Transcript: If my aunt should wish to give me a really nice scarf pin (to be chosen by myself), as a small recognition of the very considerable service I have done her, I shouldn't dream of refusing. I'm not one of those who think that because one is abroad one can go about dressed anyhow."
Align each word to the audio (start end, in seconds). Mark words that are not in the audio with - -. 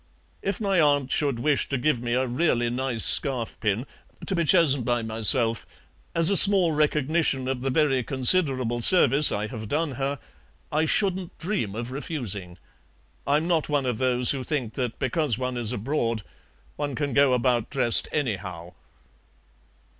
If 0.41 0.59
my 0.59 0.79
aunt 0.81 1.11
should 1.11 1.37
wish 1.37 1.69
to 1.69 1.77
give 1.77 2.01
me 2.01 2.15
a 2.15 2.25
really 2.25 2.71
nice 2.71 3.05
scarf 3.05 3.55
pin 3.59 3.85
(to 4.25 4.33
be 4.33 4.45
chosen 4.45 4.81
by 4.81 5.03
myself), 5.03 5.63
as 6.15 6.31
a 6.31 6.35
small 6.37 6.71
recognition 6.71 7.47
of 7.47 7.61
the 7.61 7.69
very 7.69 8.01
considerable 8.01 8.81
service 8.81 9.31
I 9.31 9.45
have 9.45 9.67
done 9.69 9.91
her, 10.01 10.17
I 10.71 10.85
shouldn't 10.85 11.37
dream 11.37 11.75
of 11.75 11.91
refusing. 11.91 12.57
I'm 13.27 13.47
not 13.47 13.69
one 13.69 13.85
of 13.85 13.99
those 13.99 14.31
who 14.31 14.43
think 14.43 14.73
that 14.73 14.97
because 14.97 15.37
one 15.37 15.55
is 15.55 15.71
abroad 15.71 16.23
one 16.77 16.95
can 16.95 17.13
go 17.13 17.33
about 17.33 17.69
dressed 17.69 18.07
anyhow." 18.11 18.71